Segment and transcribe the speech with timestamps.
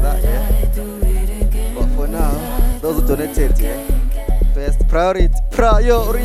[0.00, 1.74] like that, yeah.
[1.74, 3.86] But for now, those who donated, yeah.
[4.54, 6.24] Best priority, priority.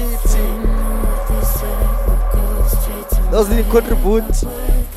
[3.32, 4.34] Those who contribute,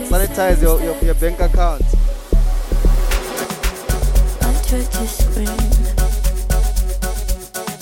[0.09, 1.83] sanitize your, your, your bank account.
[4.43, 5.57] I tried to scream,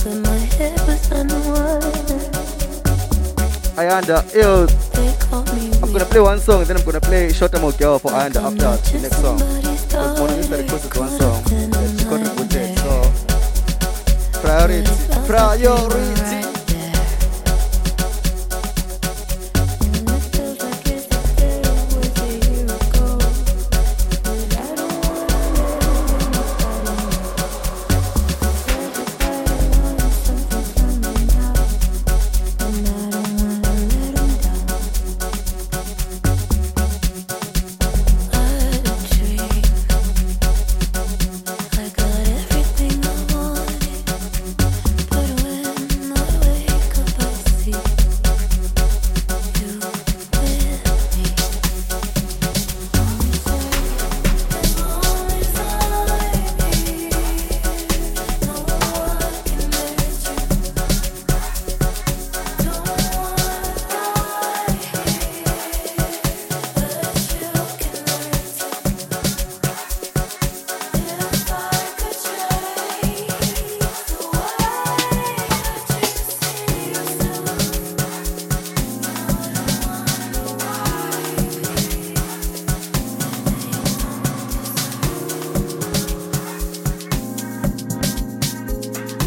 [0.05, 2.21] but my head was underwater.
[3.75, 7.51] Ayanda, yo, They called me I'm gonna play one song, then I'm gonna play Short
[7.51, 9.41] Girl for Ayanda after the next song.
[10.57, 14.91] Because Mona Lisa requested one song that she contributed, so priority,
[15.27, 16.24] priority.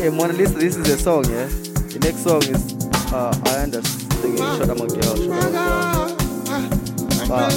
[0.07, 1.47] Hey Mona Lisa, this is a song, yeah?
[1.91, 2.63] The next song is
[3.11, 3.83] uh Ayanda
[4.21, 5.67] singing Short Amount Girl, Short Amount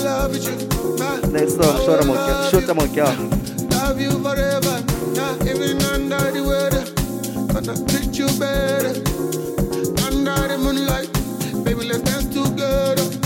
[0.02, 1.30] Girl.
[1.30, 3.14] Next song, Short Amount Girl, Short Amount Girl.
[3.70, 4.82] Love you forever,
[5.14, 6.82] yeah, even under the weather.
[7.54, 8.98] Gonna treat you better.
[10.04, 11.10] Under the moonlight,
[11.62, 13.19] baby, let's dance together.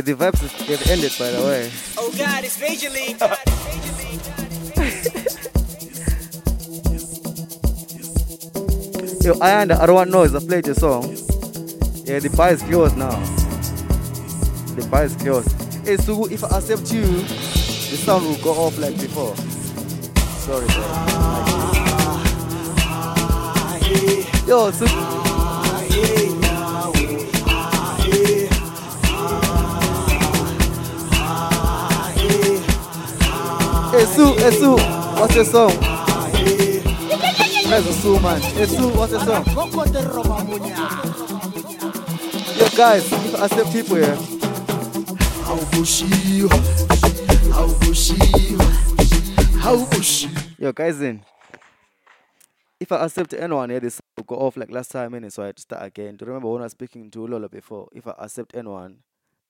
[0.00, 1.70] Yeah, the vibes is- they've ended by the way.
[1.98, 3.20] Oh God, it's Major League.
[9.22, 10.34] Yo, Ayanda, I don't want noise.
[10.34, 11.02] I played your song.
[12.06, 13.10] Yeah, the bar is closed now.
[14.76, 15.50] The bar is closed.
[15.86, 19.36] Hey, Sugu, if I accept you, the sound will go off like before.
[19.36, 20.82] Sorry, bro.
[20.88, 22.24] Ah,
[22.78, 25.19] ah, ah, Yo, Sugu.
[34.20, 35.70] Hey Sue, what's your song?
[37.70, 38.38] The Sue man?
[38.42, 39.44] Hey Sue, what's your song?
[42.58, 44.16] Yo guys, I accept people here,
[45.46, 46.50] Hawubushiwa,
[47.50, 48.64] hawubushiwa,
[49.62, 50.42] hawubushiwa.
[50.58, 51.22] yo guys in.
[52.78, 55.32] If I accept anyone here, this will go off like last time, innit?
[55.32, 56.16] So I had to start again.
[56.16, 57.88] Do you remember when I was speaking to Lola before?
[57.92, 58.98] If I accept anyone,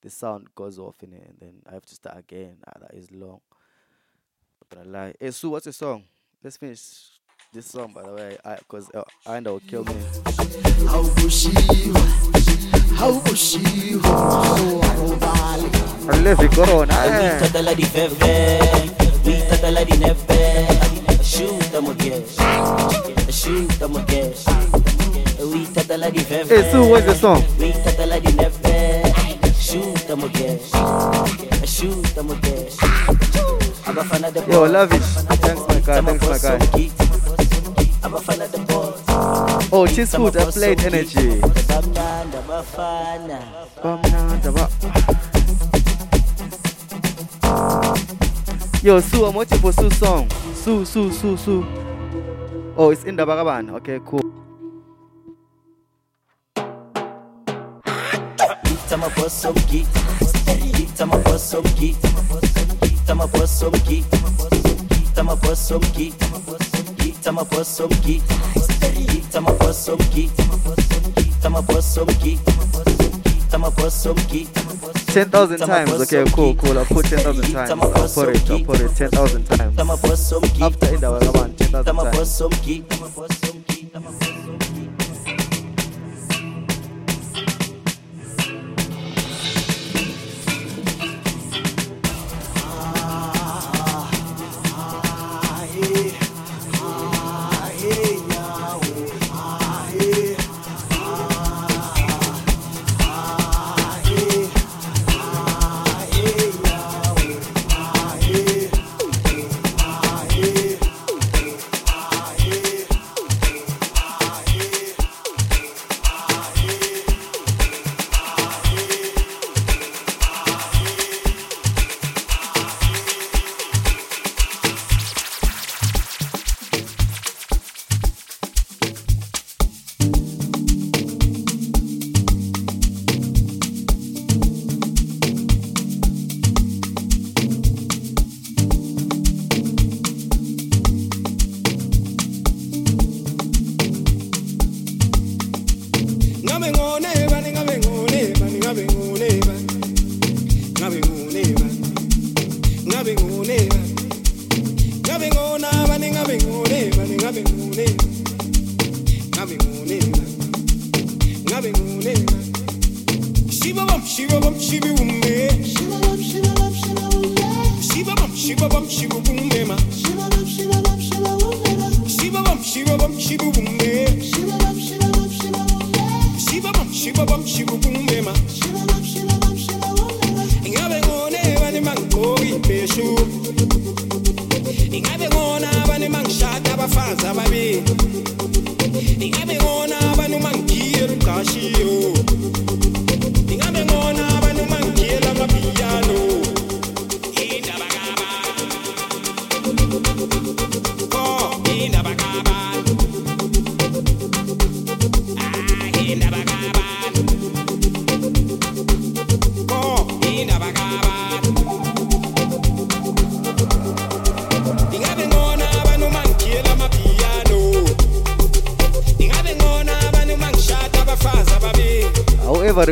[0.03, 2.59] the sound goes off in it, and then I have to start again.
[2.69, 3.41] Ah, that is long
[4.71, 5.15] gonna lie.
[5.19, 6.05] Hey, Sue, what's your song?
[6.43, 6.81] Let's finish
[7.53, 9.95] this song, by the way, because uh, I know will kill me.
[10.87, 11.03] How
[16.23, 16.95] Levi Corona.
[16.95, 17.39] Eh.
[26.47, 27.43] Hey, Sue, what's the song?
[29.59, 30.59] Shoot them again.
[31.67, 33.60] Shoot them again.
[33.91, 35.01] Yo, lavish.
[35.01, 35.27] it.
[35.43, 36.01] Thanks, my guy.
[36.01, 36.59] Thanks, my guy.
[39.73, 40.37] Oh, cheese food.
[40.37, 41.41] I played energy.
[48.83, 50.31] Yo, Sue, I'm watching for Sue's song.
[50.55, 51.67] Sue, Sue, Sue, Sue.
[52.77, 53.71] Oh, it's in the Bagaban.
[53.73, 54.23] Okay, cool.
[58.93, 59.87] I'm a boss of geek.
[61.01, 61.97] I'm a boss of geek
[63.11, 64.05] toma poção aqui,
[65.17, 66.15] toma poção aqui,
[67.25, 68.23] toma poção aqui,
[69.33, 70.31] toma poção aqui,
[71.43, 72.39] toma poção aqui,
[73.51, 74.49] toma poção aqui.
[75.13, 76.79] 10,000 times, okay, cool, cool.
[76.79, 77.71] I'll put 10,000 times.
[77.71, 79.77] I'll put it, I'll put it 10,000 times.
[80.63, 81.89] After it, I'll 10,000 times.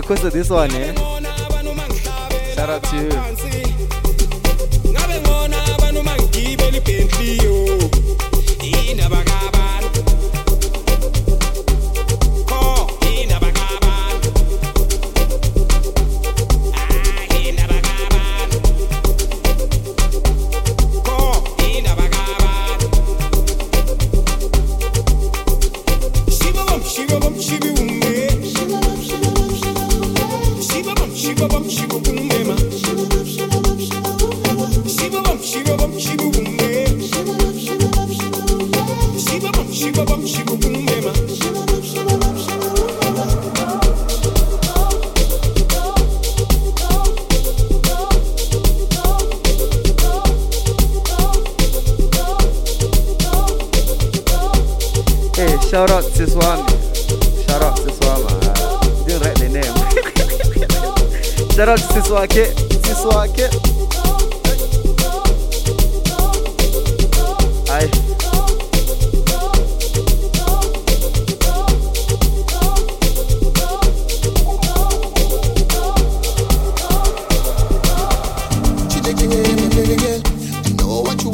[0.09, 1.08] coisa desse, dessa, né?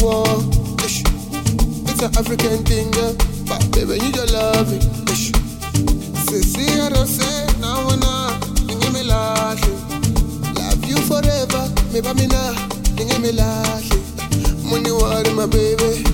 [0.04, 1.00] Ish.
[1.88, 3.16] It's an African thing, girl.
[3.48, 4.82] But baby, you just love it.
[6.28, 8.38] See how to say, now now.
[8.68, 9.64] You give me last.
[10.54, 11.72] Love you forever.
[12.02, 12.52] Ba me now.
[12.96, 13.94] Give me last.
[14.62, 16.04] Money, water, my baby.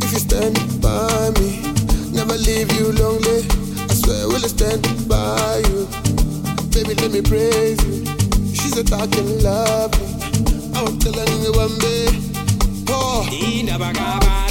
[0.00, 1.60] If you stand by me,
[2.16, 3.44] never leave you lonely.
[3.84, 5.86] I swear, we'll stand by you.
[6.72, 8.06] Baby, let me praise you.
[8.54, 9.92] She's a talking love.
[10.74, 12.29] I'm telling you one day.
[13.22, 14.49] Oh,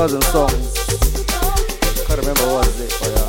[0.00, 0.72] 1,000 songs.
[2.06, 3.28] Can't remember what was it, but yeah.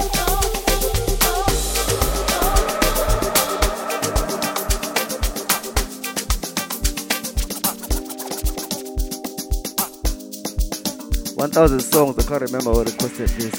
[11.35, 12.17] One thousand songs.
[12.17, 13.55] I can't remember who requested this.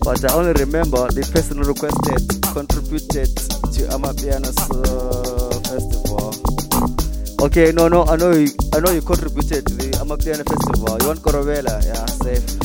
[0.00, 5.39] But I only remember the person who requested contributed to Amapiano's uh.
[7.40, 10.98] Okay, no, no, I know you, I know you contributed to the Amapiano festival.
[11.00, 11.82] You want Corobella?
[11.86, 12.59] Yeah, safe.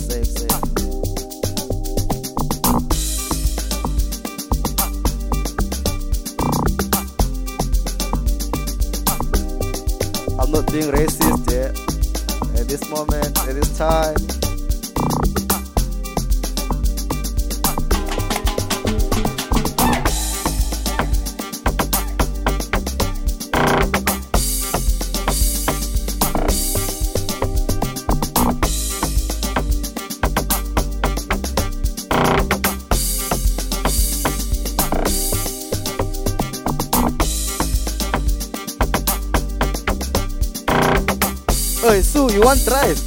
[42.63, 42.99] Drive?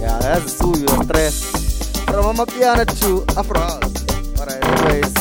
[0.00, 0.72] Yeah, that's to
[4.48, 5.12] anyways.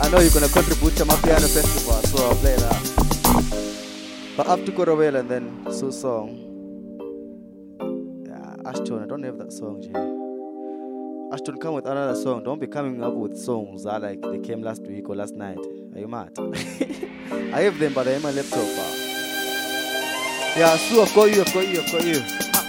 [0.00, 2.82] I know you're gonna contribute to Amapiano festival, so I'll play that.
[4.36, 6.36] But after Korowel and then Sue song.
[8.26, 9.88] Yeah, Ashton, I don't have that song, G.
[11.32, 12.42] Ashton, come with another song.
[12.44, 15.58] Don't be coming up with songs that like they came last week or last night.
[15.94, 16.32] Are you mad?
[16.38, 18.60] I have them, but they're in my laptop.
[18.60, 19.01] Ah.
[20.54, 20.58] Uh.
[20.58, 21.54] Yeah, Sue, I've got you, I've
[21.92, 22.61] got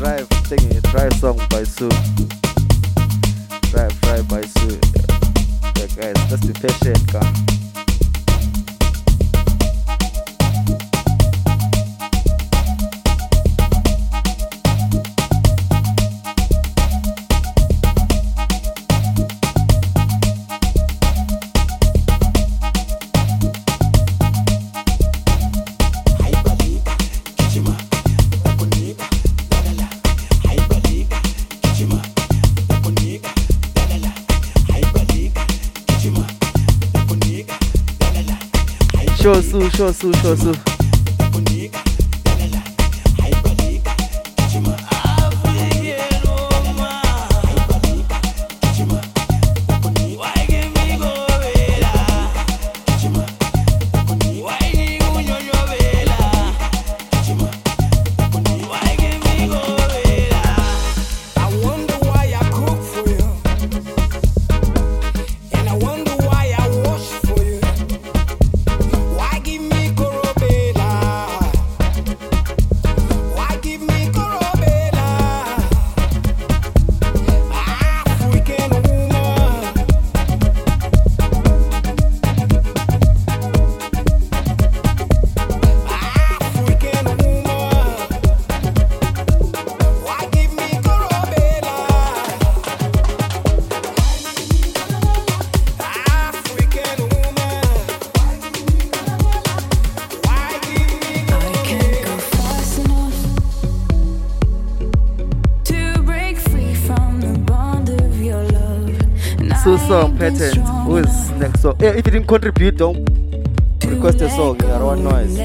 [0.00, 1.90] drive thingy, drive song by Sue.
[3.70, 4.80] Drive, drive by Sue.
[5.76, 7.69] Yeah, guys, just be patient, guys.
[39.80, 40.69] 测试测试
[109.62, 110.56] So song patent.
[110.86, 112.96] Who is next So, Yeah, if you didn't contribute, don't
[113.84, 114.58] request a song.
[114.62, 115.38] You are one noise.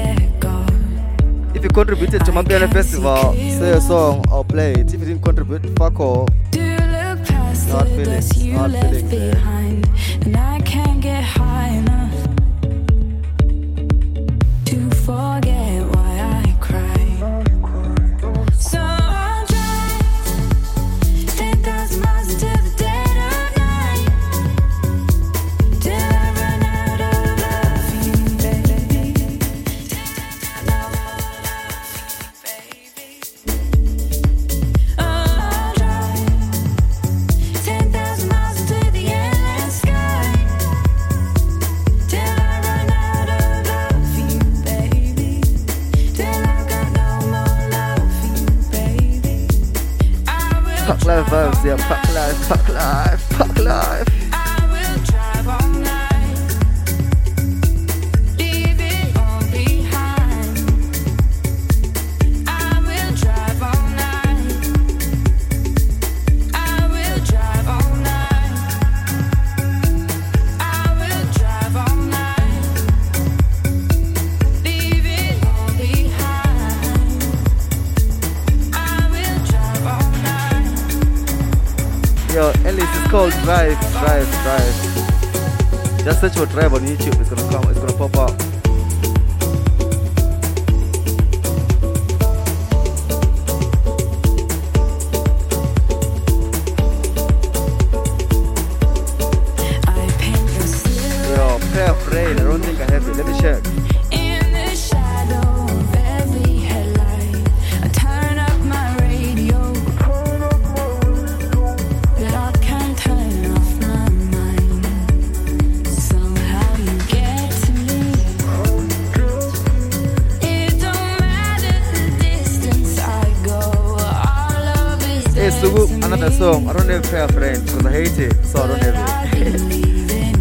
[1.54, 4.94] If you contributed to Amapiano Festival, say a song, I'll play it.
[4.94, 6.28] If you didn't contribute, fuck all.
[7.68, 9.84] Not feeling, not feeling.
[10.24, 12.05] And I can't get high enough.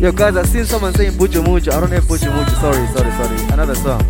[0.05, 1.73] Yo, guys, I've seen someone saying Buju Muju.
[1.73, 2.61] I don't have Buju Muju.
[2.61, 3.53] Sorry, sorry, sorry.
[3.53, 4.03] Another song.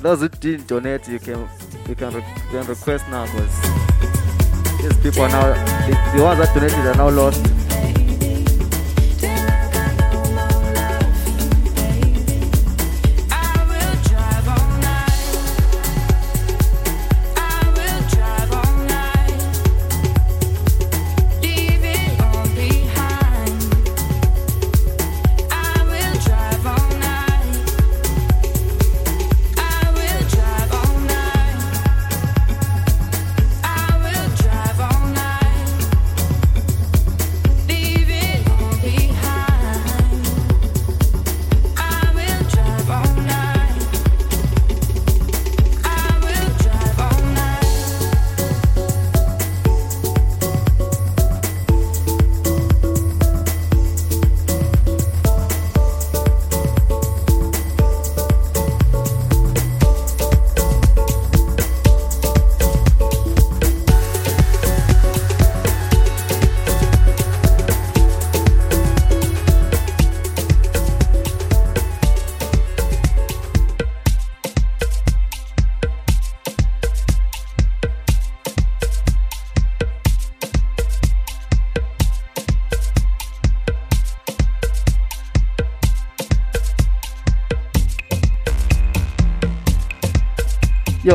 [0.00, 1.46] Those who didn't donate, you can
[1.86, 3.60] you can, re- you can request now because
[4.80, 5.52] these people now
[5.86, 7.59] the, the ones that donated are now lost.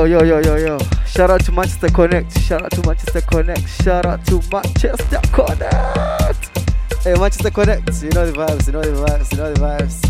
[0.06, 0.78] Yo, yo, yo, yo.
[1.08, 2.40] Shout out to Manchester Connect.
[2.40, 3.68] Shout out to Manchester Connect.
[3.82, 6.58] Shout out to Manchester Connect.
[7.04, 8.04] Hey, Manchester Connect.
[8.04, 10.05] You know the vibes, you know the vibes, you know the vibes.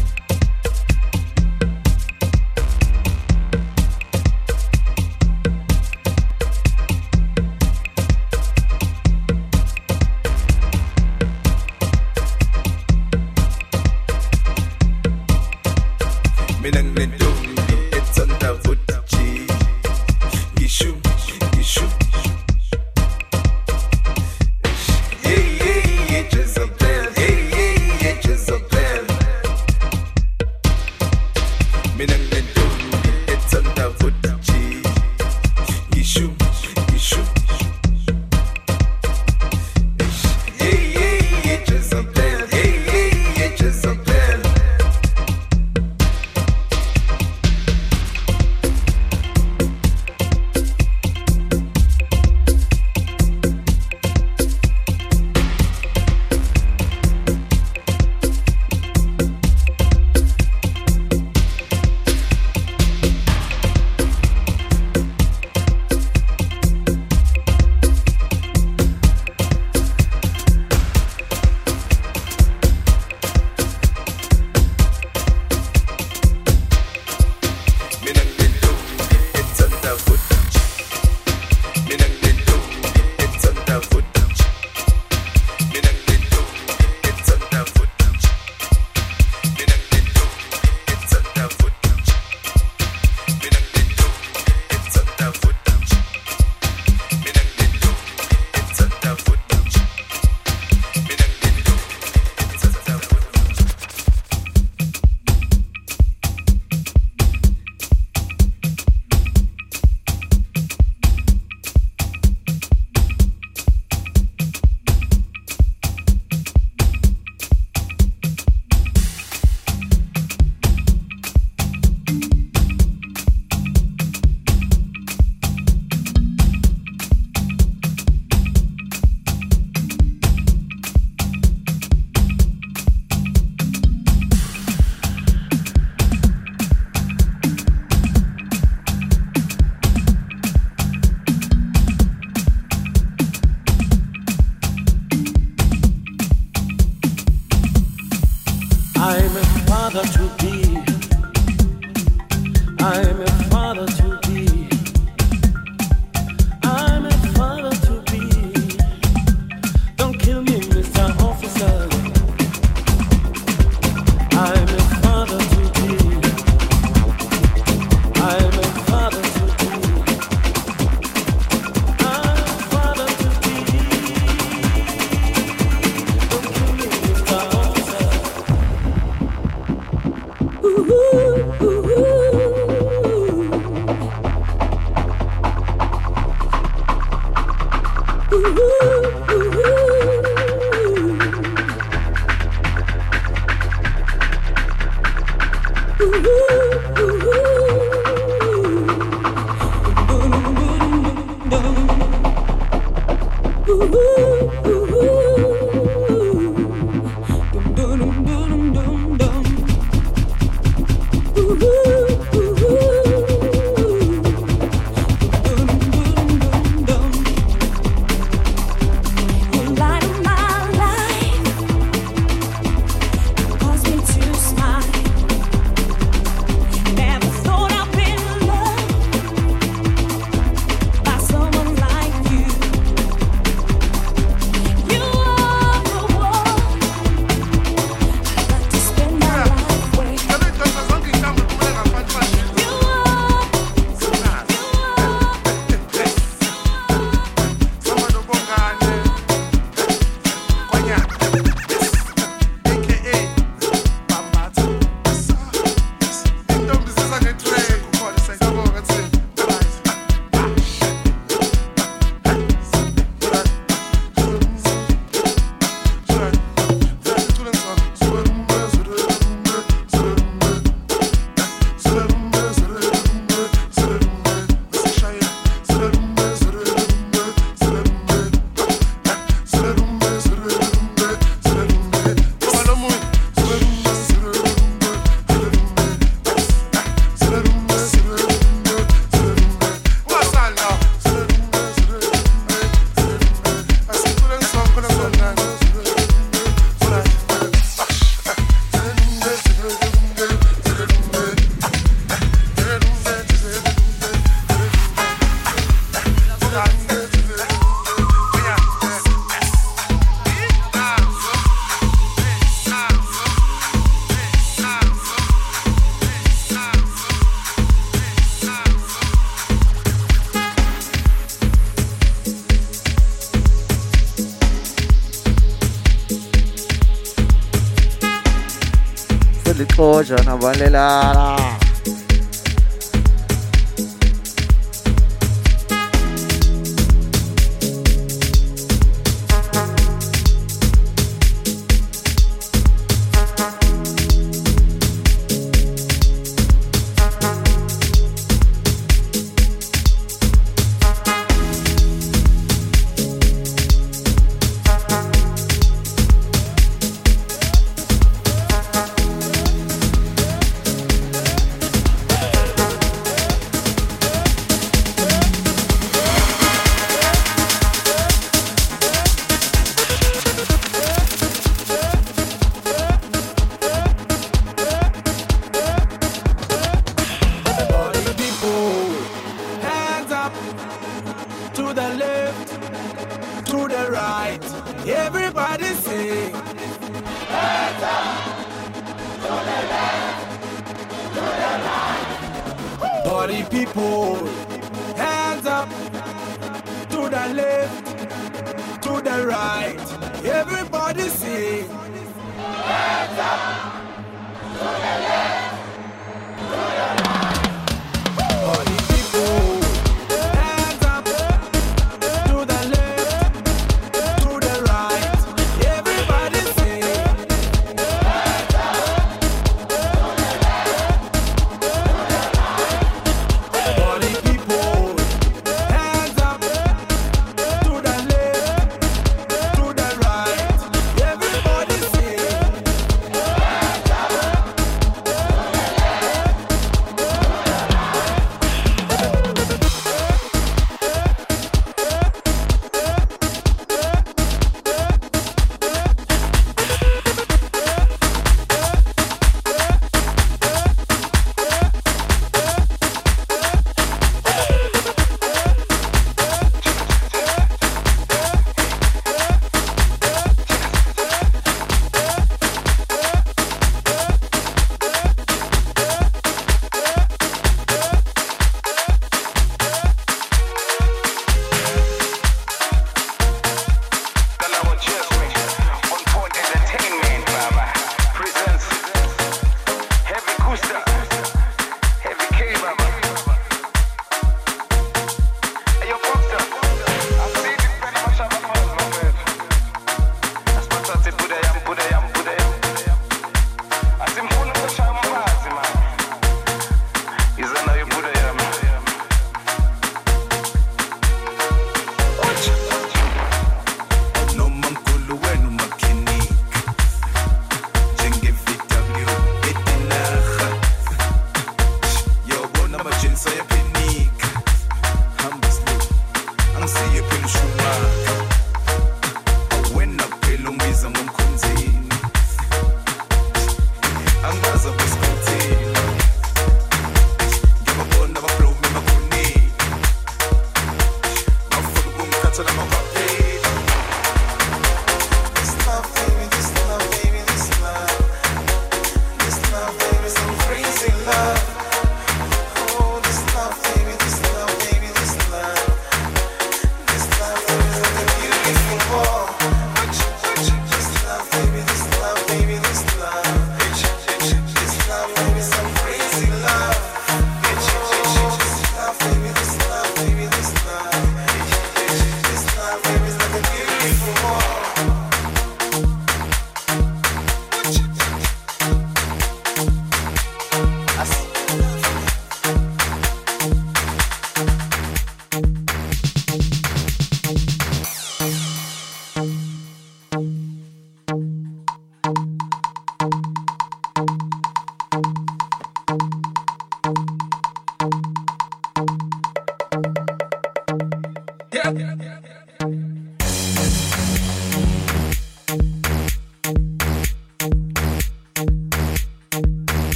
[330.57, 331.14] Selixosha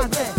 [0.00, 0.37] Oh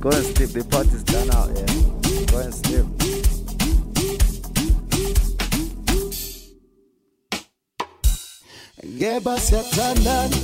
[0.00, 0.50] go and sleep.
[0.50, 2.26] The party's done out, yeah.
[2.30, 2.86] Go and sleep.
[8.96, 10.36] ngeba siyathandana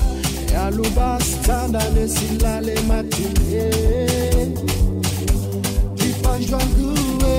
[0.55, 3.67] yaluba sithandane silale emadunye
[6.09, 7.35] ibanjwa nguwe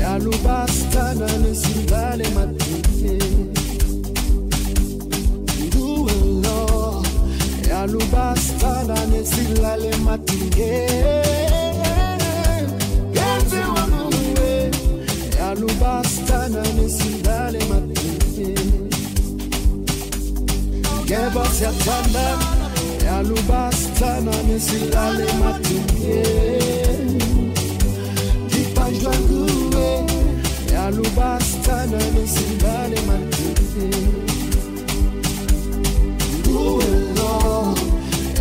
[0.00, 3.14] yaluba sithandane silale emadunye
[5.66, 6.14] nguwe
[6.44, 6.58] lo
[7.70, 10.72] yaluba sithandane silale emadunye
[16.54, 18.54] sithandane silale emadunye
[21.04, 22.48] ngeba siyathandana
[23.06, 26.22] yaluba sithandane silale emadunye
[28.60, 29.88] ibanjwa nguwe
[30.74, 33.88] yaluba sithandane silale emadunye
[36.48, 37.74] nguwe lo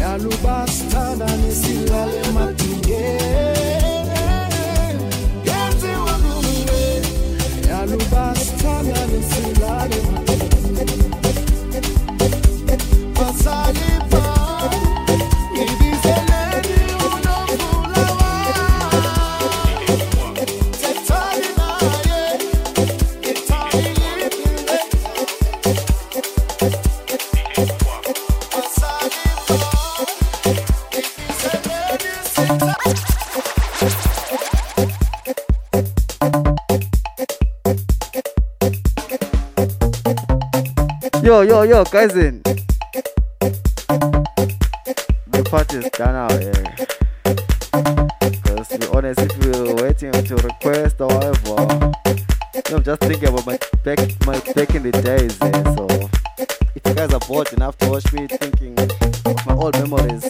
[0.01, 3.52] yaluba sithandane silale emadunye yenziwa
[9.21, 10.22] sithandane silale emadunye
[41.33, 42.43] Yo, yo, yo, cousin.
[45.31, 46.75] The party's done out, yeah.
[48.29, 51.91] Because to be honest, if you're waiting to request or whatever,
[52.71, 55.63] I'm just thinking about my back, my back in the days, yeah.
[55.73, 55.87] So
[56.75, 58.91] if you guys are bored enough to watch me thinking of
[59.47, 60.29] my old memories,